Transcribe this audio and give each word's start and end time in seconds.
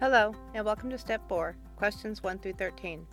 Hello, 0.00 0.32
and 0.54 0.64
welcome 0.64 0.90
to 0.90 0.96
Step 0.96 1.28
4, 1.28 1.56
Questions 1.74 2.22
1 2.22 2.38
through 2.38 2.52
13. 2.52 3.04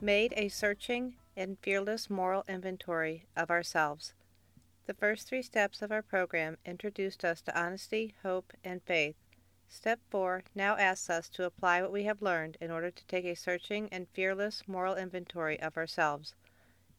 Made 0.00 0.32
a 0.34 0.48
searching 0.48 1.16
and 1.36 1.58
fearless 1.60 2.08
moral 2.08 2.42
inventory 2.48 3.26
of 3.36 3.50
ourselves. 3.50 4.14
The 4.86 4.94
first 4.94 5.28
three 5.28 5.42
steps 5.42 5.82
of 5.82 5.92
our 5.92 6.00
program 6.00 6.56
introduced 6.64 7.22
us 7.22 7.42
to 7.42 7.60
honesty, 7.60 8.14
hope, 8.22 8.54
and 8.64 8.82
faith. 8.84 9.16
Step 9.68 10.00
4 10.08 10.44
now 10.54 10.74
asks 10.74 11.10
us 11.10 11.28
to 11.28 11.44
apply 11.44 11.82
what 11.82 11.92
we 11.92 12.04
have 12.04 12.22
learned 12.22 12.56
in 12.62 12.70
order 12.70 12.90
to 12.90 13.06
take 13.06 13.26
a 13.26 13.34
searching 13.34 13.90
and 13.92 14.08
fearless 14.14 14.62
moral 14.66 14.94
inventory 14.96 15.60
of 15.60 15.76
ourselves. 15.76 16.34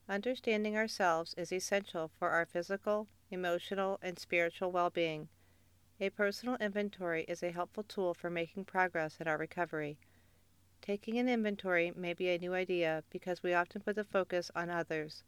Understanding 0.08 0.78
ourselves 0.78 1.34
is 1.40 1.52
essential 1.52 2.12
for 2.20 2.30
our 2.30 2.46
physical, 2.46 3.08
emotional, 3.32 3.98
and 4.04 4.20
spiritual 4.20 4.72
well 4.72 4.92
being. 4.92 5.28
A 6.02 6.10
personal 6.10 6.56
inventory 6.62 7.26
is 7.28 7.44
a 7.44 7.52
helpful 7.52 7.84
tool 7.84 8.14
for 8.14 8.30
making 8.30 8.64
progress 8.64 9.18
in 9.20 9.28
our 9.28 9.38
recovery. 9.38 9.98
Taking 10.82 11.18
an 11.18 11.28
inventory 11.28 11.92
may 11.94 12.14
be 12.14 12.30
a 12.30 12.38
new 12.38 12.54
idea 12.54 13.04
because 13.10 13.44
we 13.44 13.54
often 13.54 13.82
put 13.82 13.98
the 13.98 14.06
focus 14.06 14.50
on 14.56 14.70
others. 14.70 15.26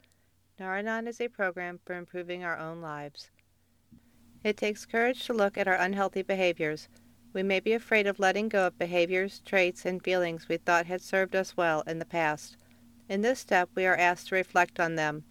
Nar-Anon 0.57 1.07
is 1.09 1.19
a 1.19 1.27
program 1.27 1.81
for 1.83 1.95
improving 1.95 2.45
our 2.45 2.57
own 2.57 2.79
lives. 2.79 3.31
It 4.45 4.55
takes 4.55 4.85
courage 4.85 5.25
to 5.25 5.33
look 5.33 5.57
at 5.57 5.67
our 5.67 5.75
unhealthy 5.75 6.21
behaviors. 6.21 6.87
We 7.33 7.43
may 7.43 7.59
be 7.59 7.73
afraid 7.73 8.07
of 8.07 8.17
letting 8.17 8.47
go 8.47 8.67
of 8.67 8.79
behaviors, 8.79 9.41
traits, 9.43 9.85
and 9.85 10.01
feelings 10.01 10.47
we 10.47 10.55
thought 10.55 10.85
had 10.85 11.01
served 11.01 11.35
us 11.35 11.57
well 11.57 11.81
in 11.81 11.99
the 11.99 12.05
past. 12.05 12.55
In 13.09 13.21
this 13.21 13.39
step, 13.39 13.69
we 13.75 13.85
are 13.85 13.97
asked 13.97 14.29
to 14.29 14.35
reflect 14.35 14.79
on 14.79 14.95
them. 14.95 15.25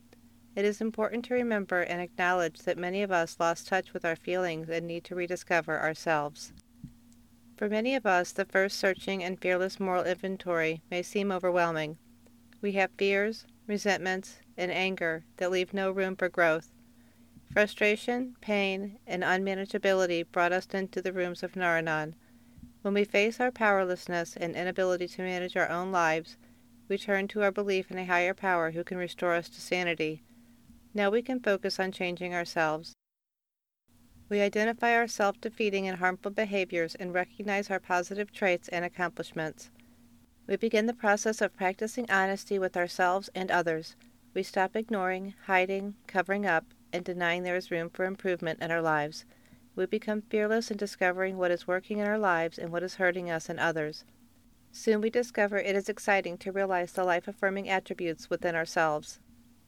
It 0.57 0.65
is 0.65 0.81
important 0.81 1.25
to 1.27 1.35
remember 1.35 1.81
and 1.81 2.01
acknowledge 2.01 2.61
that 2.61 2.77
many 2.77 3.03
of 3.03 3.13
us 3.13 3.37
lost 3.39 3.69
touch 3.69 3.93
with 3.93 4.05
our 4.05 4.17
feelings 4.17 4.69
and 4.69 4.87
need 4.87 5.05
to 5.05 5.15
rediscover 5.15 5.79
ourselves. 5.79 6.53
For 7.57 7.69
many 7.69 7.95
of 7.95 8.05
us, 8.05 8.33
the 8.33 8.45
first 8.45 8.79
searching 8.79 9.23
and 9.23 9.41
fearless 9.41 9.79
moral 9.79 10.05
inventory 10.05 10.83
may 10.91 11.03
seem 11.03 11.31
overwhelming. 11.31 11.99
We 12.61 12.73
have 12.73 12.91
fears, 12.99 13.47
resentments, 13.67 14.41
and 14.57 14.73
anger 14.73 15.25
that 15.37 15.51
leave 15.53 15.73
no 15.73 15.93
room 15.93 16.17
for 16.17 16.29
growth. 16.29 16.73
Frustration, 17.53 18.35
pain, 18.41 18.99
and 19.07 19.23
unmanageability 19.23 20.25
brought 20.33 20.53
us 20.53 20.67
into 20.73 21.01
the 21.01 21.13
rooms 21.13 21.43
of 21.43 21.55
Nar-Anon. 21.55 22.15
When 22.83 22.95
we 22.95 23.05
face 23.05 23.41
our 23.41 23.53
powerlessness 23.53 24.37
and 24.37 24.57
inability 24.57 25.07
to 25.09 25.23
manage 25.23 25.57
our 25.57 25.69
own 25.69 25.93
lives, 25.93 26.37
we 26.89 26.99
turn 26.99 27.29
to 27.29 27.43
our 27.43 27.53
belief 27.53 27.91
in 27.91 27.99
a 27.99 28.07
higher 28.07 28.35
power 28.35 28.73
who 28.73 28.83
can 28.83 28.99
restore 28.99 29.35
us 29.35 29.49
to 29.51 29.61
sanity. 29.61 30.23
Now 30.93 31.11
we 31.11 31.23
can 31.23 31.41
focus 31.41 31.79
on 31.79 31.93
changing 31.93 32.35
ourselves. 32.35 32.97
We 34.29 34.41
identify 34.41 34.95
our 34.95 35.07
self 35.07 35.41
defeating 35.41 35.87
and 35.87 35.99
harmful 35.99 36.31
behaviors 36.31 36.95
and 36.95 37.15
recognize 37.15 37.71
our 37.71 37.81
positive 37.81 38.33
traits 38.33 38.69
and 38.69 38.85
accomplishments. 38.85 39.71
We 40.47 40.57
begin 40.57 40.87
the 40.87 40.93
process 40.93 41.41
of 41.41 41.57
practicing 41.57 42.11
honesty 42.11 42.59
with 42.59 42.77
ourselves 42.77 43.31
and 43.35 43.51
others. 43.51 43.95
We 44.35 44.43
stop 44.43 44.75
ignoring, 44.75 45.35
hiding, 45.47 45.95
covering 46.09 46.45
up, 46.45 46.65
and 46.93 47.05
denying 47.05 47.45
there 47.45 47.57
is 47.57 47.71
room 47.71 47.91
for 47.91 48.05
improvement 48.05 48.61
in 48.61 48.71
our 48.71 48.83
lives. 48.83 49.25
We 49.77 49.87
become 49.87 50.23
fearless 50.23 50.71
in 50.71 50.77
discovering 50.77 51.37
what 51.37 51.53
is 51.53 51.69
working 51.69 51.99
in 51.99 52.07
our 52.07 52.19
lives 52.19 52.59
and 52.59 52.71
what 52.73 52.83
is 52.83 52.97
hurting 52.97 53.31
us 53.31 53.49
and 53.49 53.61
others. 53.61 54.05
Soon 54.73 55.01
we 55.01 55.11
discover 55.11 55.59
it 55.59 55.77
is 55.77 55.89
exciting 55.89 56.37
to 56.39 56.53
realize 56.53 56.93
the 56.93 57.05
life 57.05 57.29
affirming 57.29 57.69
attributes 57.69 58.29
within 58.29 58.57
ourselves. 58.57 59.21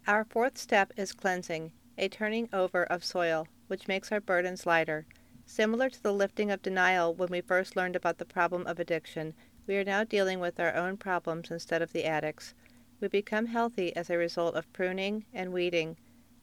Our 0.05 0.25
fourth 0.25 0.59
step 0.59 0.93
is 0.97 1.13
cleansing, 1.13 1.71
a 1.97 2.09
turning 2.09 2.49
over 2.53 2.83
of 2.83 3.05
soil, 3.05 3.47
which 3.69 3.87
makes 3.87 4.11
our 4.11 4.21
burdens 4.21 4.67
lighter. 4.67 5.07
Similar 5.47 5.91
to 5.91 6.03
the 6.03 6.13
lifting 6.13 6.51
of 6.51 6.61
denial 6.61 7.15
when 7.15 7.29
we 7.29 7.41
first 7.41 7.77
learned 7.77 7.95
about 7.95 8.19
the 8.19 8.25
problem 8.25 8.67
of 8.67 8.81
addiction, 8.81 9.33
we 9.65 9.77
are 9.77 9.85
now 9.85 10.03
dealing 10.03 10.41
with 10.41 10.59
our 10.59 10.75
own 10.75 10.97
problems 10.97 11.53
instead 11.53 11.83
of 11.83 11.93
the 11.93 12.05
addict's. 12.05 12.53
We 13.01 13.07
become 13.07 13.47
healthy 13.47 13.95
as 13.95 14.11
a 14.11 14.19
result 14.19 14.57
of 14.57 14.73
pruning 14.73 15.25
and 15.33 15.53
weeding. 15.53 15.97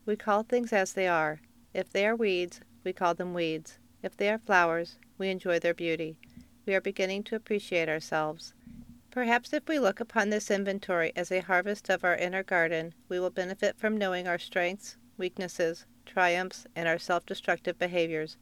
We 0.05 0.15
call 0.15 0.43
things 0.43 0.71
as 0.71 0.93
they 0.93 1.09
are. 1.09 1.41
If 1.73 1.91
they 1.91 2.07
are 2.07 2.15
weeds, 2.15 2.61
we 2.85 2.93
call 2.93 3.13
them 3.13 3.33
weeds. 3.33 3.77
If 4.01 4.15
they 4.15 4.29
are 4.29 4.39
flowers, 4.39 4.97
we 5.17 5.27
enjoy 5.27 5.59
their 5.59 5.73
beauty. 5.73 6.15
We 6.65 6.75
are 6.75 6.81
beginning 6.81 7.23
to 7.23 7.35
appreciate 7.35 7.89
ourselves. 7.89 8.53
Perhaps 9.19 9.51
if 9.51 9.67
we 9.67 9.79
look 9.79 9.99
upon 9.99 10.29
this 10.29 10.49
inventory 10.49 11.11
as 11.13 11.29
a 11.29 11.41
harvest 11.41 11.89
of 11.89 12.05
our 12.05 12.15
inner 12.15 12.41
garden, 12.41 12.93
we 13.09 13.19
will 13.19 13.29
benefit 13.29 13.77
from 13.77 13.97
knowing 13.97 14.29
our 14.29 14.39
strengths, 14.39 14.95
weaknesses, 15.17 15.85
triumphs, 16.05 16.65
and 16.73 16.87
our 16.87 16.97
self 16.97 17.25
destructive 17.25 17.77
behaviors. 17.77 18.37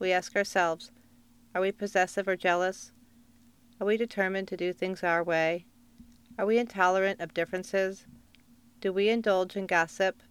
We 0.00 0.10
ask 0.10 0.34
ourselves 0.34 0.90
Are 1.54 1.60
we 1.60 1.70
possessive 1.70 2.26
or 2.26 2.34
jealous? 2.34 2.90
Are 3.80 3.86
we 3.86 3.96
determined 3.96 4.48
to 4.48 4.56
do 4.56 4.72
things 4.72 5.04
our 5.04 5.22
way? 5.22 5.64
Are 6.36 6.46
we 6.46 6.58
intolerant 6.58 7.20
of 7.20 7.32
differences? 7.32 8.08
Do 8.80 8.92
we 8.92 9.08
indulge 9.08 9.54
in 9.54 9.68
gossip? 9.68 10.24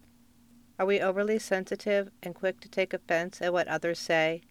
Are 0.78 0.84
we 0.84 1.00
overly 1.00 1.38
sensitive 1.38 2.10
and 2.22 2.34
quick 2.34 2.60
to 2.60 2.68
take 2.68 2.92
offense 2.92 3.40
at 3.40 3.54
what 3.54 3.66
others 3.66 3.98
say? 3.98 4.42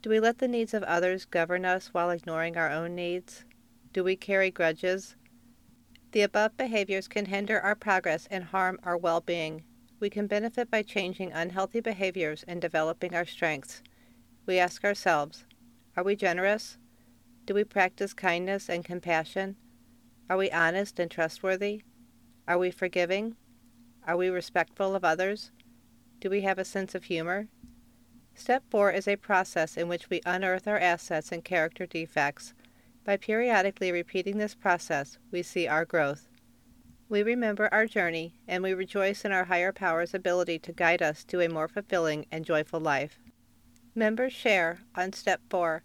Do 0.00 0.08
we 0.08 0.20
let 0.20 0.38
the 0.38 0.48
needs 0.48 0.72
of 0.72 0.82
others 0.84 1.26
govern 1.26 1.66
us 1.66 1.88
while 1.88 2.08
ignoring 2.08 2.56
our 2.56 2.70
own 2.70 2.94
needs? 2.94 3.44
Do 3.94 4.02
we 4.02 4.16
carry 4.16 4.50
grudges? 4.50 5.14
The 6.10 6.22
above 6.22 6.56
behaviors 6.56 7.06
can 7.06 7.26
hinder 7.26 7.60
our 7.60 7.76
progress 7.76 8.26
and 8.28 8.42
harm 8.42 8.80
our 8.82 8.96
well 8.96 9.20
being. 9.20 9.62
We 10.00 10.10
can 10.10 10.26
benefit 10.26 10.68
by 10.68 10.82
changing 10.82 11.30
unhealthy 11.30 11.78
behaviors 11.78 12.44
and 12.48 12.60
developing 12.60 13.14
our 13.14 13.24
strengths. 13.24 13.84
We 14.46 14.58
ask 14.58 14.84
ourselves 14.84 15.44
Are 15.96 16.02
we 16.02 16.16
generous? 16.16 16.76
Do 17.46 17.54
we 17.54 17.62
practice 17.62 18.12
kindness 18.12 18.68
and 18.68 18.84
compassion? 18.84 19.54
Are 20.28 20.38
we 20.38 20.50
honest 20.50 20.98
and 20.98 21.08
trustworthy? 21.08 21.82
Are 22.48 22.58
we 22.58 22.72
forgiving? 22.72 23.36
Are 24.08 24.16
we 24.16 24.28
respectful 24.28 24.96
of 24.96 25.04
others? 25.04 25.52
Do 26.18 26.30
we 26.30 26.40
have 26.40 26.58
a 26.58 26.64
sense 26.64 26.96
of 26.96 27.04
humor? 27.04 27.46
Step 28.34 28.64
4 28.70 28.90
is 28.90 29.06
a 29.06 29.14
process 29.14 29.76
in 29.76 29.86
which 29.86 30.10
we 30.10 30.20
unearth 30.26 30.66
our 30.66 30.80
assets 30.80 31.30
and 31.30 31.44
character 31.44 31.86
defects. 31.86 32.54
By 33.04 33.18
periodically 33.18 33.92
repeating 33.92 34.38
this 34.38 34.54
process, 34.54 35.18
we 35.30 35.42
see 35.42 35.68
our 35.68 35.84
growth. 35.84 36.26
We 37.10 37.22
remember 37.22 37.68
our 37.70 37.86
journey 37.86 38.40
and 38.48 38.62
we 38.62 38.72
rejoice 38.72 39.26
in 39.26 39.32
our 39.32 39.44
higher 39.44 39.72
power's 39.72 40.14
ability 40.14 40.58
to 40.60 40.72
guide 40.72 41.02
us 41.02 41.22
to 41.24 41.42
a 41.42 41.48
more 41.48 41.68
fulfilling 41.68 42.24
and 42.32 42.46
joyful 42.46 42.80
life. 42.80 43.18
Members 43.94 44.32
share 44.32 44.80
on 44.94 45.12
Step 45.12 45.42
4. 45.50 45.84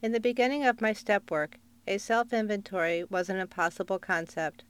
In 0.00 0.12
the 0.12 0.20
beginning 0.20 0.64
of 0.64 0.80
my 0.80 0.92
step 0.92 1.28
work, 1.28 1.58
a 1.88 1.98
self 1.98 2.32
inventory 2.32 3.02
was 3.02 3.28
an 3.28 3.38
impossible 3.38 3.98
concept. 3.98 4.62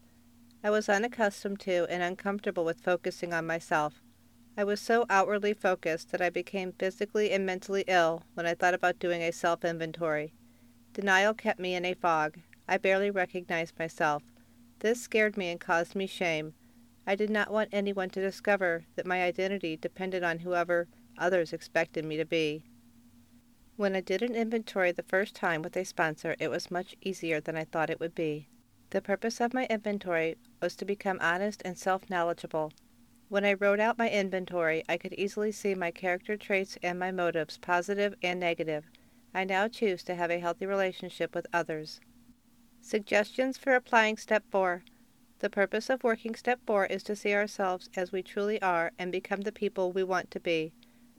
I 0.65 0.71
was 0.71 0.89
unaccustomed 0.89 1.61
to 1.61 1.87
and 1.91 2.03
uncomfortable 2.03 2.65
with 2.65 2.81
focusing 2.81 3.35
on 3.35 3.47
myself. 3.47 4.01
I 4.57 4.65
was 4.65 4.81
so 4.81 5.05
outwardly 5.11 5.53
focused 5.53 6.13
that 6.13 6.23
I 6.23 6.31
became 6.31 6.73
physically 6.73 7.31
and 7.31 7.45
mentally 7.45 7.85
ill 7.87 8.23
when 8.33 8.47
I 8.47 8.55
thought 8.55 8.75
about 8.75 8.99
doing 8.99 9.23
a 9.23 9.33
self 9.33 9.67
inventory. 9.67 10.33
Denial 10.99 11.33
kept 11.33 11.61
me 11.61 11.77
in 11.77 11.85
a 11.85 11.95
fog. 11.95 12.41
I 12.67 12.77
barely 12.77 13.09
recognized 13.09 13.79
myself. 13.79 14.25
This 14.81 15.01
scared 15.01 15.37
me 15.37 15.49
and 15.49 15.61
caused 15.61 15.95
me 15.95 16.09
shame. 16.09 16.55
I 17.07 17.15
did 17.15 17.31
not 17.31 17.53
want 17.53 17.69
anyone 17.71 18.11
to 18.11 18.21
discover 18.21 18.85
that 18.97 19.07
my 19.07 19.23
identity 19.23 19.77
depended 19.77 20.25
on 20.25 20.41
whoever 20.41 20.89
others 21.17 21.53
expected 21.53 22.05
me 22.05 22.17
to 22.17 22.25
be. 22.25 22.65
When 23.77 23.95
I 23.95 24.01
did 24.01 24.23
an 24.23 24.35
inventory 24.35 24.91
the 24.91 25.05
first 25.05 25.37
time 25.37 25.63
with 25.63 25.77
a 25.77 25.85
sponsor, 25.85 26.35
it 26.41 26.49
was 26.49 26.69
much 26.69 26.97
easier 27.01 27.41
than 27.41 27.57
I 27.57 27.63
thought 27.63 27.91
it 27.91 28.01
would 28.01 28.17
be. 28.17 28.49
The 28.91 29.01
purpose 29.01 29.41
of 29.41 29.55
my 29.55 29.67
inventory 29.67 30.37
was 30.61 30.75
to 30.75 30.85
become 30.85 31.21
honest 31.21 31.63
and 31.65 31.79
self 31.79 32.11
knowledgeable. 32.11 32.73
When 33.29 33.45
I 33.45 33.53
wrote 33.53 33.79
out 33.79 33.99
my 33.99 34.11
inventory, 34.11 34.83
I 34.89 34.97
could 34.97 35.13
easily 35.13 35.53
see 35.53 35.77
my 35.77 35.93
character 35.93 36.37
traits 36.37 36.77
and 36.83 36.99
my 36.99 37.13
motives, 37.13 37.57
positive 37.57 38.17
and 38.21 38.41
negative. 38.41 38.91
I 39.35 39.45
now 39.45 39.69
choose 39.69 40.03
to 40.05 40.15
have 40.15 40.31
a 40.31 40.39
healthy 40.39 40.65
relationship 40.65 41.35
with 41.35 41.47
others. 41.53 42.01
Suggestions 42.81 43.59
for 43.59 43.75
applying 43.75 44.17
Step 44.17 44.45
4 44.51 44.83
The 45.41 45.51
purpose 45.51 45.91
of 45.91 46.03
working 46.03 46.35
Step 46.35 46.61
4 46.67 46.87
is 46.87 47.03
to 47.03 47.15
see 47.15 47.35
ourselves 47.35 47.91
as 47.95 48.11
we 48.11 48.23
truly 48.23 48.61
are 48.63 48.93
and 48.99 49.13
become 49.13 49.43
the 49.43 49.53
people 49.53 49.93
we 49.93 50.03
want 50.03 50.31
to 50.31 50.41
be. 50.41 50.73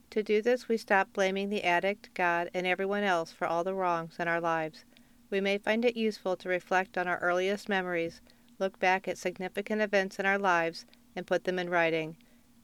To 0.10 0.24
do 0.24 0.42
this, 0.42 0.68
we 0.68 0.78
stop 0.78 1.14
blaming 1.14 1.50
the 1.50 1.64
addict, 1.64 2.12
God, 2.16 2.50
and 2.54 2.66
everyone 2.66 3.04
else 3.04 3.32
for 3.32 3.46
all 3.46 3.64
the 3.64 3.76
wrongs 3.76 4.16
in 4.18 4.28
our 4.28 4.42
lives. 4.42 4.86
We 5.30 5.40
may 5.40 5.60
find 5.60 5.86
it 5.86 5.96
useful 5.96 6.36
to 6.38 6.50
reflect 6.50 6.98
on 6.98 7.08
our 7.08 7.20
earliest 7.20 7.70
memories, 7.70 8.22
look 8.58 8.80
back 8.80 9.08
at 9.08 9.20
significant 9.20 9.84
events 9.84 10.18
in 10.18 10.26
our 10.26 10.40
lives, 10.40 10.88
and 11.16 11.28
put 11.28 11.44
them 11.44 11.60
in 11.60 11.70
writing. 11.70 12.18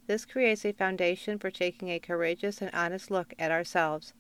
This 0.08 0.26
creates 0.26 0.66
a 0.66 0.72
foundation 0.72 1.38
for 1.38 1.52
taking 1.52 1.90
a 1.90 2.00
courageous 2.00 2.62
and 2.64 2.74
honest 2.74 3.12
look 3.12 3.36
at 3.38 3.52
ourselves. 3.52 4.14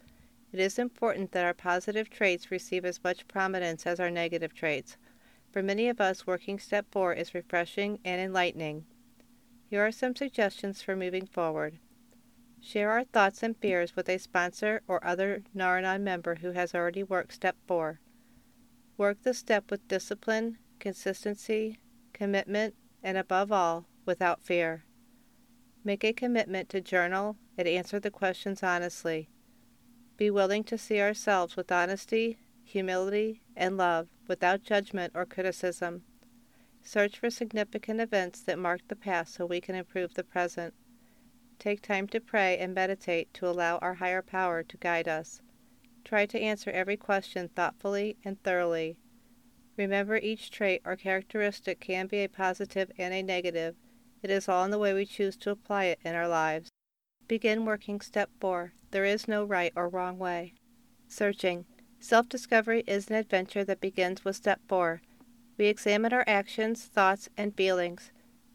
It 0.55 0.61
is 0.61 0.79
important 0.79 1.33
that 1.33 1.43
our 1.43 1.53
positive 1.53 2.09
traits 2.09 2.49
receive 2.49 2.85
as 2.85 3.03
much 3.03 3.27
prominence 3.27 3.85
as 3.85 3.99
our 3.99 4.09
negative 4.09 4.53
traits. 4.53 4.95
For 5.51 5.61
many 5.61 5.89
of 5.89 5.99
us, 5.99 6.25
working 6.25 6.59
step 6.59 6.85
four 6.91 7.11
is 7.11 7.35
refreshing 7.35 7.99
and 8.05 8.21
enlightening. 8.21 8.85
Here 9.69 9.85
are 9.85 9.91
some 9.91 10.15
suggestions 10.15 10.81
for 10.81 10.95
moving 10.95 11.25
forward. 11.25 11.79
Share 12.61 12.91
our 12.91 13.03
thoughts 13.03 13.43
and 13.43 13.57
fears 13.57 13.97
with 13.97 14.07
a 14.07 14.17
sponsor 14.17 14.81
or 14.87 15.05
other 15.05 15.43
Nar-Anon 15.53 16.05
member 16.05 16.35
who 16.35 16.51
has 16.51 16.73
already 16.73 17.03
worked 17.03 17.33
Step 17.33 17.57
4. 17.67 17.99
Work 18.95 19.23
the 19.23 19.33
step 19.33 19.69
with 19.69 19.85
discipline, 19.89 20.57
consistency, 20.79 21.81
commitment, 22.13 22.75
and 23.03 23.17
above 23.17 23.51
all, 23.51 23.87
without 24.05 24.41
fear. 24.41 24.85
Make 25.83 26.05
a 26.05 26.13
commitment 26.13 26.69
to 26.69 26.79
journal 26.79 27.35
and 27.57 27.67
answer 27.67 27.99
the 27.99 28.09
questions 28.09 28.63
honestly. 28.63 29.27
Be 30.17 30.29
willing 30.29 30.63
to 30.65 30.77
see 30.77 31.01
ourselves 31.01 31.55
with 31.55 31.71
honesty, 31.71 32.37
humility, 32.63 33.41
and 33.55 33.75
love 33.75 34.07
without 34.27 34.63
judgment 34.63 35.11
or 35.13 35.25
criticism. 35.25 36.03
Search 36.81 37.19
for 37.19 37.29
significant 37.29 37.99
events 37.99 38.41
that 38.41 38.59
marked 38.59 38.87
the 38.87 38.95
past 38.95 39.33
so 39.33 39.45
we 39.45 39.59
can 39.59 39.75
improve 39.75 40.13
the 40.13 40.23
present. 40.23 40.73
Take 41.59 41.81
time 41.81 42.07
to 42.09 42.19
pray 42.19 42.57
and 42.57 42.73
meditate 42.73 43.33
to 43.33 43.47
allow 43.47 43.77
our 43.79 43.95
higher 43.95 44.21
power 44.21 44.63
to 44.63 44.77
guide 44.77 45.07
us. 45.07 45.41
Try 46.03 46.25
to 46.27 46.39
answer 46.39 46.69
every 46.69 46.95
question 46.95 47.49
thoughtfully 47.49 48.17
and 48.23 48.41
thoroughly. 48.43 48.97
Remember, 49.77 50.17
each 50.17 50.51
trait 50.51 50.81
or 50.85 50.95
characteristic 50.95 51.79
can 51.79 52.07
be 52.07 52.23
a 52.23 52.29
positive 52.29 52.91
and 52.97 53.13
a 53.13 53.23
negative. 53.23 53.75
It 54.23 54.29
is 54.29 54.47
all 54.47 54.63
in 54.63 54.71
the 54.71 54.79
way 54.79 54.93
we 54.93 55.05
choose 55.05 55.35
to 55.37 55.51
apply 55.51 55.85
it 55.85 55.99
in 56.05 56.15
our 56.15 56.27
lives. 56.27 56.69
Begin 57.27 57.65
working 57.65 58.01
step 58.01 58.29
4. 58.39 58.73
There 58.91 59.03
is 59.03 59.27
no 59.27 59.43
right 59.43 59.73
or 59.75 59.89
wrong 59.89 60.19
way. 60.19 60.53
Searching. 61.07 61.65
Self 61.99 62.29
discovery 62.29 62.83
is 62.85 63.09
an 63.09 63.15
adventure 63.15 63.63
that 63.63 63.81
begins 63.81 64.23
with 64.23 64.35
step 64.35 64.59
4. 64.67 65.01
We 65.57 65.65
examine 65.65 66.13
our 66.13 66.23
actions, 66.27 66.85
thoughts, 66.85 67.27
and 67.35 67.55
feelings. 67.55 68.11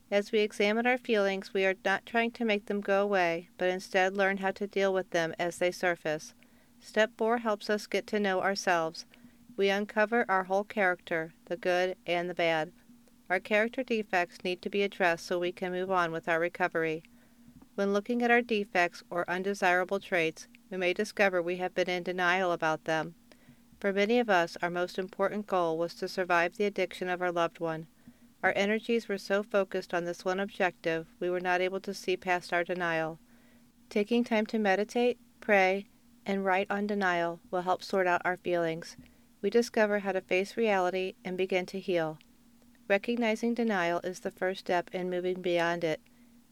As 0.09 0.31
we 0.31 0.39
examine 0.39 0.87
our 0.87 0.99
feelings, 0.99 1.53
we 1.53 1.67
are 1.67 1.75
not 1.85 2.07
trying 2.07 2.31
to 2.31 2.45
make 2.45 2.67
them 2.67 2.81
go 2.81 3.03
away, 3.03 3.49
but 3.59 3.71
instead 3.71 4.17
learn 4.17 4.37
how 4.37 4.53
to 4.53 4.69
deal 4.69 4.95
with 4.95 5.11
them 5.11 5.35
as 5.37 5.59
they 5.59 5.73
surface. 5.73 6.35
Step 6.79 7.11
4 7.19 7.39
helps 7.39 7.71
us 7.71 7.89
get 7.89 8.07
to 8.07 8.21
know 8.21 8.41
ourselves. 8.41 9.05
We 9.57 9.69
uncover 9.69 10.25
our 10.29 10.45
whole 10.45 10.65
character, 10.65 11.35
the 11.47 11.57
good 11.57 11.97
and 12.07 12.31
the 12.31 12.35
bad. 12.35 12.71
Our 13.29 13.41
character 13.41 13.83
defects 13.83 14.45
need 14.45 14.63
to 14.63 14.71
be 14.71 14.85
addressed 14.85 15.27
so 15.27 15.41
we 15.41 15.51
can 15.51 15.73
move 15.73 15.91
on 15.91 16.13
with 16.13 16.29
our 16.29 16.39
recovery. 16.39 17.03
When 17.81 17.95
looking 17.95 18.23
at 18.23 18.31
our 18.31 18.43
defects 18.43 19.03
or 19.09 19.25
undesirable 19.27 20.01
traits, 20.01 20.47
we 20.71 20.77
may 20.77 20.93
discover 20.93 21.41
we 21.41 21.57
have 21.57 21.75
been 21.75 21.89
in 21.89 22.03
denial 22.03 22.53
about 22.53 22.85
them. 22.85 23.15
For 23.79 23.91
many 23.91 24.19
of 24.19 24.29
us, 24.29 24.59
our 24.61 24.69
most 24.69 24.99
important 24.99 25.47
goal 25.47 25.79
was 25.79 25.95
to 25.95 26.07
survive 26.07 26.59
the 26.59 26.67
addiction 26.67 27.09
of 27.09 27.23
our 27.23 27.33
loved 27.33 27.59
one. 27.59 27.87
Our 28.43 28.53
energies 28.55 29.09
were 29.09 29.17
so 29.17 29.43
focused 29.43 29.95
on 29.95 30.05
this 30.05 30.27
one 30.27 30.41
objective, 30.41 31.07
we 31.21 31.31
were 31.31 31.41
not 31.41 31.63
able 31.63 31.81
to 31.81 31.95
see 31.95 32.19
past 32.19 32.53
our 32.53 32.65
denial. 32.65 33.19
Taking 33.89 34.25
time 34.25 34.45
to 34.49 34.59
meditate, 34.59 35.19
pray, 35.41 35.87
and 36.27 36.45
write 36.45 36.71
on 36.71 36.87
denial 36.87 37.41
will 37.51 37.63
help 37.63 37.83
sort 37.83 38.07
out 38.07 38.21
our 38.27 38.37
feelings. 38.37 38.99
We 39.41 39.49
discover 39.49 40.01
how 40.01 40.13
to 40.13 40.21
face 40.21 40.55
reality 40.55 41.15
and 41.25 41.39
begin 41.39 41.65
to 41.65 41.81
heal. 41.81 42.19
Recognizing 42.89 43.55
denial 43.55 44.01
is 44.05 44.21
the 44.21 44.31
first 44.31 44.61
step 44.61 44.91
in 44.93 45.09
moving 45.09 45.41
beyond 45.41 45.83
it. 45.83 46.03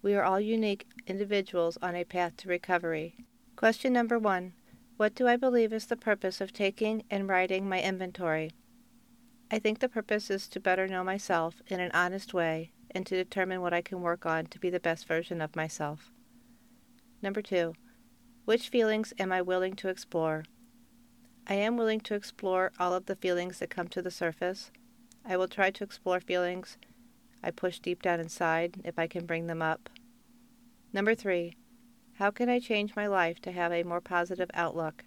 We 0.09 0.15
are 0.15 0.25
all 0.25 0.41
unique 0.41 0.87
individuals 1.07 1.77
on 1.83 1.95
a 1.95 2.03
path 2.03 2.35
to 2.39 2.49
recovery. 2.49 3.15
Question 3.57 3.93
number 3.93 4.19
one 4.19 4.55
What 4.97 5.15
do 5.15 5.29
I 5.29 5.37
believe 5.37 5.71
is 5.71 5.85
the 5.85 5.99
purpose 5.99 6.41
of 6.41 6.51
taking 6.51 7.05
and 7.11 7.29
writing 7.29 7.69
my 7.69 7.83
inventory? 7.83 8.53
I 9.51 9.59
think 9.59 9.81
the 9.81 9.89
purpose 9.91 10.31
is 10.31 10.49
to 10.49 10.61
better 10.61 10.89
know 10.89 11.05
myself 11.05 11.61
in 11.67 11.79
an 11.79 11.91
honest 11.93 12.33
way 12.33 12.73
and 12.91 13.05
to 13.05 13.17
determine 13.17 13.61
what 13.61 13.75
I 13.75 13.83
can 13.83 14.01
work 14.01 14.25
on 14.25 14.47
to 14.47 14.59
be 14.59 14.71
the 14.71 14.81
best 14.81 15.07
version 15.07 15.43
of 15.43 15.55
myself. 15.55 16.11
Number 17.21 17.43
two, 17.43 17.75
which 18.47 18.71
feelings 18.71 19.13
am 19.19 19.31
I 19.31 19.43
willing 19.43 19.77
to 19.77 19.91
explore? 19.91 20.47
I 21.47 21.53
am 21.53 21.77
willing 21.77 22.01
to 22.01 22.15
explore 22.15 22.73
all 22.81 22.95
of 22.95 23.05
the 23.05 23.17
feelings 23.17 23.59
that 23.59 23.69
come 23.69 23.89
to 23.89 24.01
the 24.01 24.11
surface. 24.11 24.71
I 25.23 25.37
will 25.37 25.49
try 25.49 25.71
to 25.71 25.85
explore 25.85 26.19
feelings 26.19 26.79
I 27.43 27.51
push 27.51 27.79
deep 27.79 28.03
down 28.03 28.21
inside 28.21 28.81
if 28.85 28.99
I 28.99 29.07
can 29.07 29.27
bring 29.27 29.49
them 29.49 29.63
up. 29.63 29.91
Number 30.93 31.15
three, 31.15 31.55
how 32.15 32.31
can 32.31 32.49
I 32.49 32.59
change 32.59 32.97
my 32.97 33.07
life 33.07 33.41
to 33.43 33.53
have 33.53 33.73
a 33.73 33.83
more 33.83 34.01
positive 34.01 34.51
outlook? 34.55 35.05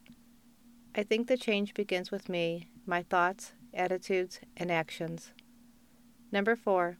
I 0.93 1.03
think 1.03 1.27
the 1.27 1.37
change 1.37 1.73
begins 1.73 2.11
with 2.11 2.29
me, 2.29 2.69
my 2.85 3.03
thoughts, 3.03 3.53
attitudes, 3.73 4.39
and 4.55 4.71
actions. 4.71 5.31
Number 6.31 6.55
four, 6.55 6.97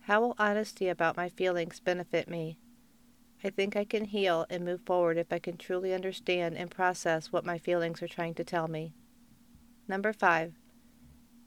how 0.00 0.20
will 0.20 0.34
honesty 0.38 0.88
about 0.88 1.16
my 1.16 1.28
feelings 1.28 1.80
benefit 1.80 2.28
me? 2.28 2.58
I 3.44 3.50
think 3.50 3.76
I 3.76 3.84
can 3.84 4.04
heal 4.04 4.46
and 4.50 4.64
move 4.64 4.82
forward 4.82 5.16
if 5.16 5.32
I 5.32 5.38
can 5.38 5.56
truly 5.56 5.94
understand 5.94 6.56
and 6.56 6.70
process 6.70 7.32
what 7.32 7.44
my 7.44 7.58
feelings 7.58 8.02
are 8.02 8.08
trying 8.08 8.34
to 8.34 8.44
tell 8.44 8.68
me. 8.68 8.94
Number 9.88 10.12
five, 10.12 10.54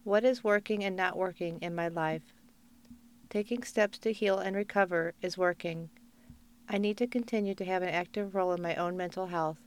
what 0.04 0.24
is 0.24 0.44
working 0.44 0.84
and 0.84 0.96
not 0.96 1.18
working 1.18 1.60
in 1.62 1.74
my 1.74 1.88
life? 1.88 2.34
Taking 3.30 3.64
steps 3.64 3.98
to 4.00 4.12
heal 4.12 4.40
and 4.40 4.56
recover 4.56 5.14
is 5.22 5.38
working. 5.38 5.90
I 6.68 6.78
need 6.78 6.98
to 6.98 7.08
continue 7.08 7.54
to 7.56 7.66
have 7.66 7.84
an 7.84 7.90
active 7.90 8.34
role 8.34 8.52
in 8.52 8.62
my 8.62 8.76
own 8.76 8.98
mental 8.98 9.28
health. 9.28 9.60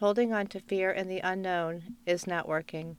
Holding 0.00 0.32
on 0.32 0.48
to 0.48 0.60
fear 0.60 0.90
and 0.90 1.08
the 1.08 1.20
unknown 1.20 1.96
is 2.06 2.26
not 2.26 2.48
working. 2.48 2.96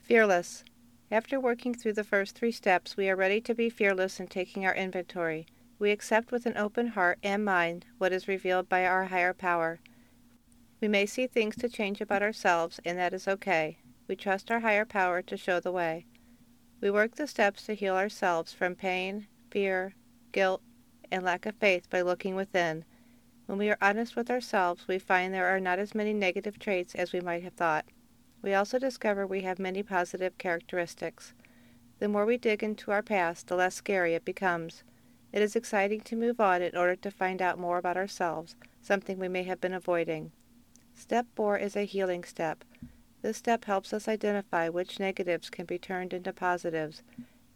Fearless. 0.00 0.62
After 1.10 1.40
working 1.40 1.74
through 1.74 1.94
the 1.94 2.04
first 2.04 2.34
three 2.34 2.52
steps, 2.52 2.96
we 2.96 3.08
are 3.08 3.16
ready 3.16 3.40
to 3.42 3.54
be 3.54 3.70
fearless 3.70 4.20
in 4.20 4.26
taking 4.26 4.66
our 4.66 4.74
inventory. 4.74 5.46
We 5.78 5.90
accept 5.90 6.30
with 6.30 6.46
an 6.46 6.56
open 6.56 6.88
heart 6.88 7.18
and 7.22 7.44
mind 7.44 7.86
what 7.98 8.12
is 8.12 8.28
revealed 8.28 8.68
by 8.68 8.86
our 8.86 9.06
higher 9.06 9.32
power. 9.32 9.80
We 10.80 10.88
may 10.88 11.06
see 11.06 11.26
things 11.26 11.56
to 11.56 11.68
change 11.68 12.00
about 12.00 12.22
ourselves, 12.22 12.78
and 12.84 12.98
that 12.98 13.14
is 13.14 13.26
okay. 13.26 13.78
We 14.06 14.16
trust 14.16 14.50
our 14.50 14.60
higher 14.60 14.84
power 14.84 15.22
to 15.22 15.36
show 15.36 15.60
the 15.60 15.72
way. 15.72 16.06
We 16.80 16.90
work 16.90 17.14
the 17.14 17.26
steps 17.26 17.64
to 17.66 17.74
heal 17.74 17.96
ourselves 17.96 18.52
from 18.52 18.74
pain, 18.74 19.28
fear, 19.50 19.94
guilt, 20.32 20.62
and 21.12 21.22
lack 21.22 21.46
of 21.46 21.54
faith 21.54 21.88
by 21.90 22.00
looking 22.00 22.34
within. 22.34 22.84
When 23.46 23.58
we 23.58 23.70
are 23.70 23.78
honest 23.82 24.16
with 24.16 24.30
ourselves, 24.30 24.88
we 24.88 24.98
find 24.98 25.32
there 25.32 25.54
are 25.54 25.60
not 25.60 25.78
as 25.78 25.94
many 25.94 26.12
negative 26.12 26.58
traits 26.58 26.94
as 26.94 27.12
we 27.12 27.20
might 27.20 27.42
have 27.42 27.52
thought. 27.52 27.84
We 28.40 28.54
also 28.54 28.78
discover 28.78 29.26
we 29.26 29.42
have 29.42 29.58
many 29.58 29.82
positive 29.82 30.38
characteristics. 30.38 31.34
The 31.98 32.08
more 32.08 32.24
we 32.24 32.38
dig 32.38 32.64
into 32.64 32.90
our 32.90 33.02
past, 33.02 33.46
the 33.46 33.56
less 33.56 33.74
scary 33.74 34.14
it 34.14 34.24
becomes. 34.24 34.82
It 35.32 35.42
is 35.42 35.54
exciting 35.54 36.00
to 36.00 36.16
move 36.16 36.40
on 36.40 36.62
in 36.62 36.76
order 36.76 36.96
to 36.96 37.10
find 37.10 37.40
out 37.40 37.58
more 37.58 37.78
about 37.78 37.96
ourselves, 37.96 38.56
something 38.80 39.18
we 39.18 39.28
may 39.28 39.44
have 39.44 39.60
been 39.60 39.74
avoiding. 39.74 40.32
Step 40.94 41.26
4 41.36 41.58
is 41.58 41.76
a 41.76 41.84
healing 41.84 42.24
step. 42.24 42.64
This 43.22 43.36
step 43.36 43.66
helps 43.66 43.92
us 43.92 44.08
identify 44.08 44.68
which 44.68 44.98
negatives 44.98 45.48
can 45.48 45.64
be 45.64 45.78
turned 45.78 46.12
into 46.12 46.32
positives. 46.32 47.02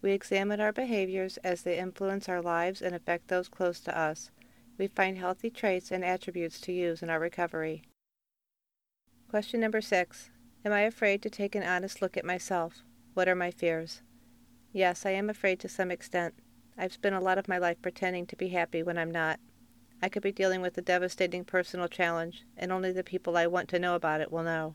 We 0.03 0.12
examine 0.12 0.61
our 0.61 0.73
behaviors 0.73 1.37
as 1.38 1.62
they 1.62 1.79
influence 1.79 2.29
our 2.29 2.43
lives 2.43 2.83
and 2.83 2.95
affect 2.95 3.29
those 3.29 3.49
close 3.49 3.81
to 3.81 3.99
us. 3.99 4.31
We 4.79 4.88
find 4.88 5.19
healthy 5.19 5.50
traits 5.50 5.91
and 5.91 6.05
attributes 6.05 6.61
to 6.62 6.73
use 6.73 7.03
in 7.03 7.11
our 7.11 7.19
recovery. 7.19 7.83
Question 9.29 9.61
number 9.61 9.81
6. 9.81 10.31
Am 10.65 10.73
I 10.73 10.83
afraid 10.83 11.23
to 11.23 11.31
take 11.31 11.55
an 11.55 11.62
honest 11.62 12.03
look 12.03 12.17
at 12.17 12.25
myself? 12.25 12.85
What 13.15 13.29
are 13.29 13.35
my 13.35 13.50
fears? 13.50 14.03
Yes, 14.73 15.07
I 15.07 15.11
am 15.11 15.31
afraid 15.31 15.59
to 15.61 15.69
some 15.69 15.91
extent. 15.91 16.35
I've 16.76 16.93
spent 16.93 17.15
a 17.15 17.21
lot 17.21 17.38
of 17.38 17.49
my 17.49 17.57
life 17.57 17.81
pretending 17.81 18.26
to 18.26 18.37
be 18.37 18.49
happy 18.49 18.83
when 18.83 18.99
I'm 18.99 19.11
not. 19.11 19.41
I 20.03 20.11
could 20.11 20.23
be 20.23 20.33
dealing 20.33 20.61
with 20.61 20.76
a 20.76 20.83
devastating 20.83 21.45
personal 21.45 21.88
challenge, 21.88 22.45
and 22.57 22.71
only 22.71 22.93
the 22.93 23.03
people 23.03 23.37
I 23.37 23.47
want 23.47 23.69
to 23.71 23.79
know 23.79 23.95
about 23.95 24.21
it 24.21 24.31
will 24.31 24.43
know. 24.43 24.75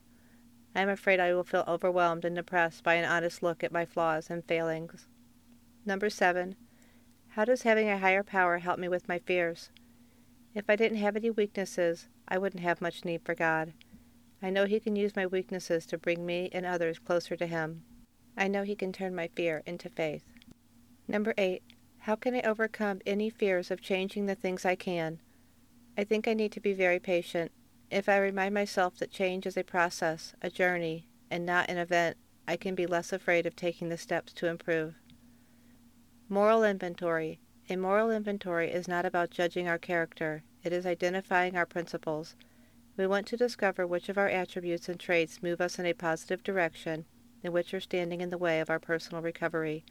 I 0.74 0.82
am 0.82 0.90
afraid 0.90 1.20
I 1.20 1.34
will 1.34 1.44
feel 1.44 1.63
overwhelmed 1.68 2.25
and 2.25 2.36
depressed 2.36 2.84
by 2.84 2.96
an 2.96 3.06
honest 3.06 3.44
look 3.44 3.63
at 3.63 3.72
my 3.72 3.86
flaws 3.86 4.30
and 4.30 4.44
failings. 4.44 5.08
Number 5.85 6.09
seven, 6.09 6.55
how 7.29 7.45
does 7.45 7.63
having 7.63 7.89
a 7.89 7.97
higher 7.97 8.23
power 8.23 8.59
help 8.59 8.77
me 8.77 8.88
with 8.88 9.07
my 9.07 9.19
fears? 9.19 9.71
If 10.53 10.69
I 10.69 10.75
didn't 10.75 11.00
have 11.00 11.15
any 11.15 11.29
weaknesses, 11.29 12.07
I 12.27 12.38
wouldn't 12.38 12.63
have 12.63 12.81
much 12.81 13.03
need 13.03 13.21
for 13.23 13.33
God. 13.33 13.73
I 14.43 14.50
know 14.50 14.65
He 14.65 14.79
can 14.79 14.95
use 14.95 15.15
my 15.15 15.25
weaknesses 15.25 15.85
to 15.88 15.97
bring 15.97 16.25
me 16.25 16.50
and 16.51 16.65
others 16.65 17.00
closer 17.00 17.35
to 17.35 17.47
Him. 17.47 17.83
I 18.38 18.47
know 18.47 18.63
He 18.63 18.75
can 18.75 18.93
turn 18.93 19.15
my 19.15 19.29
fear 19.35 19.63
into 19.65 19.89
faith. 19.89 20.23
Number 21.07 21.33
eight, 21.38 21.63
how 22.00 22.15
can 22.15 22.35
I 22.35 22.41
overcome 22.41 23.01
any 23.05 23.29
fears 23.29 23.71
of 23.71 23.81
changing 23.81 24.25
the 24.25 24.35
things 24.35 24.65
I 24.65 24.75
can? 24.75 25.19
I 25.97 26.03
think 26.03 26.27
I 26.27 26.33
need 26.33 26.51
to 26.53 26.59
be 26.59 26.73
very 26.73 27.00
patient. 27.00 27.51
If 27.89 28.07
I 28.07 28.17
remind 28.17 28.53
myself 28.53 28.97
that 28.97 29.11
change 29.11 29.45
is 29.45 29.57
a 29.57 29.63
process, 29.63 30.33
a 30.41 30.50
journey, 30.50 31.07
and 31.29 31.45
not 31.45 31.69
an 31.69 31.77
event, 31.77 32.17
I 32.47 32.55
can 32.55 32.75
be 32.75 32.85
less 32.85 33.11
afraid 33.11 33.45
of 33.45 33.55
taking 33.55 33.89
the 33.89 33.97
steps 33.97 34.33
to 34.33 34.47
improve. 34.47 34.95
Moral 36.31 36.63
inventory. 36.63 37.41
A 37.69 37.75
moral 37.75 38.09
inventory 38.09 38.71
is 38.71 38.88
not 38.88 39.05
about 39.05 39.31
judging 39.31 39.67
our 39.67 39.77
character, 39.77 40.43
it 40.63 40.71
is 40.71 40.85
identifying 40.85 41.57
our 41.57 41.65
principles. 41.65 42.38
We 42.95 43.05
want 43.05 43.27
to 43.27 43.35
discover 43.35 43.85
which 43.85 44.07
of 44.07 44.17
our 44.17 44.29
attributes 44.29 44.88
and 44.88 44.97
traits 44.97 45.43
move 45.43 45.59
us 45.59 45.77
in 45.77 45.85
a 45.85 45.91
positive 45.91 46.41
direction 46.41 47.03
and 47.43 47.51
which 47.51 47.73
are 47.73 47.81
standing 47.81 48.21
in 48.21 48.29
the 48.29 48.38
way 48.38 48.61
of 48.61 48.69
our 48.69 48.79
personal 48.79 49.21
recovery. 49.21 49.83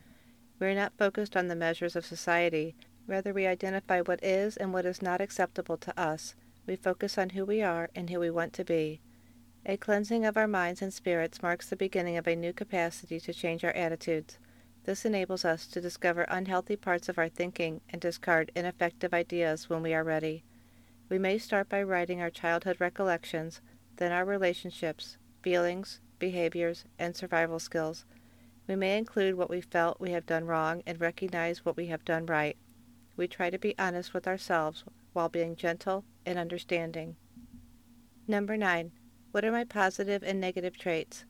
We 0.59 0.69
are 0.69 0.75
not 0.75 0.97
focused 0.97 1.37
on 1.37 1.49
the 1.49 1.55
measures 1.55 1.95
of 1.95 2.07
society, 2.07 2.75
rather 3.07 3.35
we 3.35 3.47
identify 3.47 4.01
what 4.01 4.25
is 4.25 4.57
and 4.57 4.73
what 4.73 4.87
is 4.87 5.03
not 5.03 5.21
acceptable 5.21 5.77
to 5.77 6.01
us. 6.01 6.35
we 6.67 6.75
focus 6.75 7.19
on 7.19 7.29
who 7.29 7.45
we 7.45 7.61
are 7.61 7.91
and 7.95 8.09
who 8.09 8.19
we 8.19 8.31
want 8.31 8.55
to 8.55 8.65
be. 8.65 9.03
A 9.67 9.77
cleansing 9.77 10.25
of 10.25 10.39
our 10.39 10.49
minds 10.49 10.81
and 10.81 10.95
spirits 10.95 11.43
marks 11.43 11.69
the 11.69 11.77
beginning 11.77 12.17
of 12.17 12.27
a 12.27 12.35
new 12.35 12.55
capacity 12.55 13.21
to 13.21 13.35
change 13.35 13.63
our 13.63 13.73
attitudes. 13.73 14.39
This 14.85 15.05
enables 15.05 15.45
us 15.45 15.67
to 15.69 15.81
discover 15.81 16.23
unhealthy 16.23 16.77
parts 16.77 17.09
of 17.09 17.19
our 17.19 17.29
thinking 17.29 17.81
and 17.91 18.01
discard 18.01 18.51
ineffective 18.57 19.13
ideas 19.13 19.69
when 19.69 19.83
we 19.83 19.93
are 19.95 20.05
ready. 20.05 20.43
We 21.09 21.19
may 21.19 21.39
start 21.39 21.69
by 21.69 21.83
writing 21.83 22.21
our 22.21 22.31
childhood 22.31 22.81
recollections, 22.81 23.61
then 23.97 24.13
our 24.13 24.25
relationships, 24.25 25.19
feelings, 25.43 26.01
behaviors, 26.19 26.85
and 26.99 27.15
survival 27.15 27.59
skills. 27.59 28.05
We 28.67 28.77
may 28.77 28.97
include 28.97 29.35
what 29.35 29.51
we 29.51 29.61
felt 29.61 30.01
we 30.01 30.13
have 30.13 30.27
done 30.27 30.47
wrong 30.47 30.83
and 30.87 31.01
recognize 31.01 31.65
what 31.65 31.77
we 31.77 31.87
have 31.87 32.05
done 32.05 32.27
right. 32.27 32.57
We 33.17 33.29
try 33.29 33.51
to 33.51 33.59
be 33.59 33.79
honest 33.79 34.15
with 34.15 34.27
ourselves 34.27 34.85
while 35.13 35.29
being 35.29 35.57
gentle 35.57 36.05
and 36.25 36.39
understanding. 36.39 37.17
Number 38.27 38.57
9. 38.57 38.93
What 39.33 39.45
are 39.45 39.53
my 39.53 39.65
positive 39.65 40.23
and 40.23 40.41
negative 40.41 40.79
traits? 40.79 41.25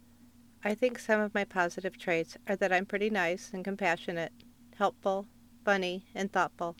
I 0.62 0.74
think 0.74 0.98
some 0.98 1.20
of 1.20 1.32
my 1.32 1.44
positive 1.44 1.96
traits 1.96 2.36
are 2.46 2.56
that 2.56 2.70
I'm 2.70 2.84
pretty 2.84 3.08
nice 3.08 3.50
and 3.54 3.64
compassionate, 3.64 4.32
helpful, 4.76 5.26
funny, 5.64 6.04
and 6.14 6.30
thoughtful. 6.30 6.76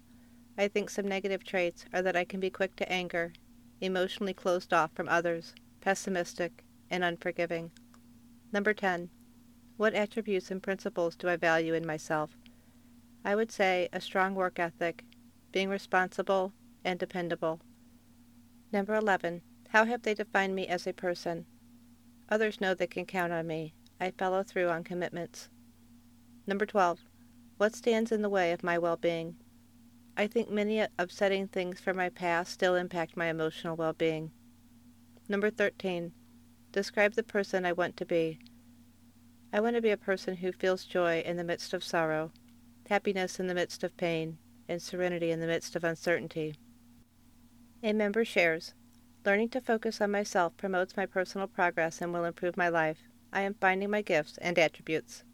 I 0.58 0.68
think 0.68 0.90
some 0.90 1.08
negative 1.08 1.44
traits 1.44 1.86
are 1.90 2.02
that 2.02 2.14
I 2.14 2.24
can 2.24 2.40
be 2.40 2.50
quick 2.50 2.76
to 2.76 2.92
anger, 2.92 3.32
emotionally 3.80 4.34
closed 4.34 4.74
off 4.74 4.92
from 4.92 5.08
others, 5.08 5.54
pessimistic, 5.80 6.62
and 6.90 7.02
unforgiving. 7.02 7.70
Number 8.52 8.74
10. 8.74 9.08
What 9.78 9.94
attributes 9.94 10.50
and 10.50 10.62
principles 10.62 11.16
do 11.16 11.30
I 11.30 11.36
value 11.36 11.72
in 11.72 11.86
myself? 11.86 12.36
I 13.24 13.34
would 13.34 13.50
say 13.50 13.88
a 13.94 14.00
strong 14.02 14.34
work 14.34 14.58
ethic, 14.58 15.04
being 15.52 15.70
responsible 15.70 16.52
and 16.84 16.98
dependable. 16.98 17.62
Number 18.72 18.94
11. 18.94 19.40
How 19.68 19.86
have 19.86 20.02
they 20.02 20.12
defined 20.12 20.54
me 20.54 20.66
as 20.66 20.86
a 20.86 20.92
person? 20.92 21.46
Others 22.30 22.60
know 22.60 22.74
they 22.74 22.86
can 22.86 23.06
count 23.06 23.32
on 23.32 23.46
me. 23.46 23.74
I 24.00 24.12
follow 24.12 24.42
through 24.42 24.68
on 24.68 24.84
commitments. 24.84 25.48
Number 26.46 26.64
12. 26.64 27.00
What 27.56 27.74
stands 27.74 28.12
in 28.12 28.22
the 28.22 28.28
way 28.28 28.52
of 28.52 28.62
my 28.62 28.78
well-being? 28.78 29.36
I 30.16 30.26
think 30.26 30.50
many 30.50 30.86
upsetting 30.98 31.48
things 31.48 31.80
from 31.80 31.96
my 31.96 32.08
past 32.08 32.52
still 32.52 32.76
impact 32.76 33.16
my 33.16 33.26
emotional 33.26 33.76
well-being. 33.76 34.30
Number 35.28 35.50
13. 35.50 36.12
Describe 36.72 37.14
the 37.14 37.22
person 37.22 37.66
I 37.66 37.72
want 37.72 37.96
to 37.96 38.06
be. 38.06 38.38
I 39.52 39.60
want 39.60 39.74
to 39.76 39.82
be 39.82 39.90
a 39.90 39.96
person 39.96 40.36
who 40.36 40.52
feels 40.52 40.84
joy 40.84 41.22
in 41.26 41.36
the 41.36 41.44
midst 41.44 41.74
of 41.74 41.82
sorrow, 41.82 42.30
happiness 42.88 43.40
in 43.40 43.48
the 43.48 43.54
midst 43.54 43.82
of 43.82 43.96
pain, 43.96 44.38
and 44.68 44.80
serenity 44.80 45.32
in 45.32 45.40
the 45.40 45.46
midst 45.46 45.74
of 45.74 45.82
uncertainty. 45.82 46.54
A 47.82 47.92
member 47.92 48.24
shares, 48.24 48.74
Learning 49.22 49.50
to 49.50 49.60
focus 49.60 50.00
on 50.00 50.10
myself 50.10 50.56
promotes 50.56 50.96
my 50.96 51.04
personal 51.04 51.46
progress 51.46 52.00
and 52.00 52.10
will 52.12 52.24
improve 52.24 52.56
my 52.56 52.70
life. 52.70 53.02
I 53.32 53.42
am 53.42 53.54
finding 53.54 53.90
my 53.90 54.00
gifts 54.00 54.38
and 54.38 54.58
attributes. 54.58 55.24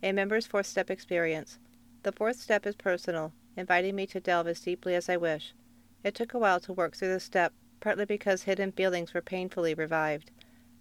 A 0.00 0.12
member's 0.12 0.46
fourth 0.46 0.66
step 0.66 0.90
experience. 0.90 1.58
The 2.04 2.12
fourth 2.12 2.40
step 2.40 2.66
is 2.66 2.76
personal 2.76 3.32
inviting 3.56 3.96
me 3.96 4.06
to 4.06 4.20
delve 4.20 4.46
as 4.46 4.60
deeply 4.60 4.94
as 4.94 5.08
I 5.08 5.16
wish. 5.16 5.54
It 6.04 6.14
took 6.14 6.34
a 6.34 6.38
while 6.38 6.60
to 6.60 6.72
work 6.72 6.96
through 6.96 7.08
this 7.08 7.24
step, 7.24 7.52
partly 7.80 8.04
because 8.04 8.44
hidden 8.44 8.70
feelings 8.70 9.12
were 9.12 9.20
painfully 9.20 9.74
revived. 9.74 10.30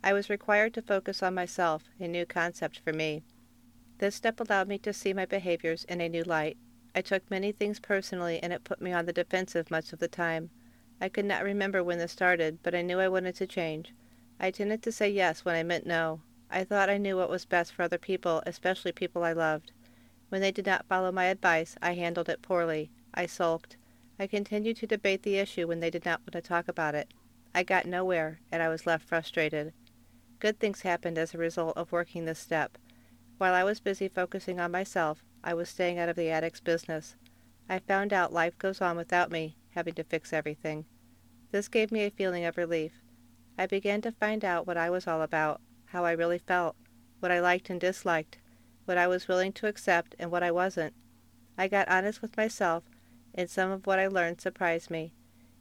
I 0.03 0.13
was 0.13 0.29
required 0.29 0.75
to 0.75 0.83
focus 0.83 1.23
on 1.23 1.33
myself, 1.33 1.85
a 1.99 2.07
new 2.07 2.27
concept 2.27 2.79
for 2.79 2.93
me. 2.93 3.23
This 3.97 4.15
step 4.15 4.39
allowed 4.39 4.67
me 4.67 4.77
to 4.77 4.93
see 4.93 5.13
my 5.13 5.25
behaviors 5.25 5.83
in 5.85 5.99
a 5.99 6.07
new 6.07 6.23
light. 6.23 6.57
I 6.93 7.01
took 7.01 7.29
many 7.29 7.51
things 7.51 7.79
personally, 7.79 8.39
and 8.41 8.53
it 8.53 8.63
put 8.63 8.81
me 8.81 8.93
on 8.93 9.07
the 9.07 9.13
defensive 9.13 9.71
much 9.71 9.91
of 9.91 9.99
the 9.99 10.07
time. 10.07 10.51
I 11.01 11.07
could 11.07 11.23
not 11.23 11.45
remember 11.45 11.81
when 11.81 11.97
this 11.97 12.11
started, 12.11 12.59
but 12.61 12.75
I 12.75 12.81
knew 12.81 12.99
I 12.99 13.07
wanted 13.07 13.35
to 13.35 13.47
change. 13.47 13.93
I 14.37 14.51
tended 14.51 14.83
to 14.83 14.91
say 14.91 15.09
yes 15.09 15.45
when 15.45 15.55
I 15.55 15.63
meant 15.63 15.85
no. 15.85 16.19
I 16.51 16.65
thought 16.65 16.89
I 16.89 16.97
knew 16.97 17.15
what 17.15 17.29
was 17.29 17.45
best 17.45 17.71
for 17.71 17.83
other 17.83 17.97
people, 17.97 18.43
especially 18.45 18.91
people 18.91 19.23
I 19.23 19.31
loved. 19.31 19.71
When 20.27 20.41
they 20.41 20.51
did 20.51 20.65
not 20.65 20.87
follow 20.87 21.09
my 21.11 21.25
advice, 21.25 21.77
I 21.81 21.93
handled 21.93 22.27
it 22.27 22.41
poorly. 22.41 22.91
I 23.13 23.27
sulked. 23.27 23.77
I 24.19 24.27
continued 24.27 24.75
to 24.77 24.87
debate 24.87 25.23
the 25.23 25.37
issue 25.37 25.67
when 25.67 25.79
they 25.79 25.89
did 25.89 26.03
not 26.03 26.19
want 26.19 26.33
to 26.33 26.41
talk 26.41 26.67
about 26.67 26.95
it. 26.95 27.13
I 27.55 27.63
got 27.63 27.85
nowhere, 27.85 28.41
and 28.51 28.61
I 28.61 28.67
was 28.67 28.85
left 28.85 29.07
frustrated. 29.07 29.71
Good 30.39 30.59
things 30.59 30.81
happened 30.81 31.17
as 31.17 31.33
a 31.33 31.37
result 31.37 31.77
of 31.77 31.93
working 31.93 32.25
this 32.25 32.39
step. 32.39 32.77
While 33.37 33.53
I 33.53 33.63
was 33.63 33.79
busy 33.79 34.09
focusing 34.09 34.59
on 34.59 34.71
myself, 34.71 35.23
I 35.45 35.53
was 35.53 35.69
staying 35.69 35.97
out 35.97 36.09
of 36.09 36.17
the 36.17 36.29
addict's 36.29 36.59
business. 36.59 37.15
I 37.69 37.79
found 37.79 38.11
out 38.11 38.33
life 38.33 38.57
goes 38.57 38.81
on 38.81 38.97
without 38.97 39.31
me 39.31 39.55
having 39.71 39.93
to 39.95 40.03
fix 40.03 40.33
everything. 40.33 40.85
This 41.51 41.67
gave 41.67 41.91
me 41.91 42.01
a 42.01 42.11
feeling 42.11 42.45
of 42.45 42.57
relief. 42.57 42.93
I 43.57 43.65
began 43.65 44.01
to 44.01 44.11
find 44.11 44.45
out 44.45 44.67
what 44.67 44.77
I 44.77 44.89
was 44.89 45.07
all 45.07 45.21
about, 45.21 45.61
how 45.87 46.05
I 46.05 46.11
really 46.11 46.37
felt, 46.37 46.75
what 47.19 47.31
I 47.31 47.39
liked 47.39 47.69
and 47.69 47.79
disliked, 47.79 48.37
what 48.85 48.97
I 48.97 49.07
was 49.07 49.27
willing 49.27 49.51
to 49.53 49.67
accept 49.67 50.15
and 50.17 50.31
what 50.31 50.43
I 50.43 50.51
wasn't. 50.51 50.93
I 51.57 51.67
got 51.67 51.89
honest 51.89 52.21
with 52.21 52.37
myself, 52.37 52.83
and 53.35 53.49
some 53.49 53.71
of 53.71 53.85
what 53.85 53.99
I 53.99 54.07
learned 54.07 54.41
surprised 54.41 54.89
me. 54.89 55.13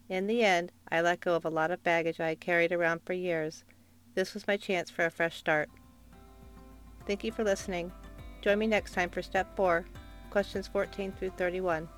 In 0.09 0.27
the 0.27 0.43
end, 0.43 0.73
I 0.91 1.01
let 1.01 1.21
go 1.21 1.35
of 1.35 1.45
a 1.45 1.51
lot 1.51 1.71
of 1.71 1.83
baggage 1.83 2.21
I 2.21 2.29
had 2.29 2.41
carried 2.41 2.73
around 2.73 3.03
for 3.05 3.13
years. 3.13 3.65
This 4.15 4.33
was 4.33 4.47
my 4.47 4.57
chance 4.57 4.91
for 4.91 5.05
a 5.05 5.11
fresh 5.11 5.37
start. 5.37 5.69
Thank 7.07 7.25
you 7.25 7.33
for 7.33 7.45
listening. 7.45 7.93
Join 8.41 8.59
me 8.59 8.67
next 8.67 8.93
time 8.93 9.11
for 9.11 9.23
Step 9.23 9.57
4, 9.57 9.85
questions 10.31 10.69
14 10.69 11.13
through 11.13 11.31
31. 11.31 11.89